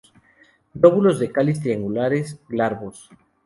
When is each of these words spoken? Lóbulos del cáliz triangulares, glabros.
Lóbulos 0.73 1.19
del 1.19 1.31
cáliz 1.31 1.61
triangulares, 1.61 2.39
glabros. 2.49 3.07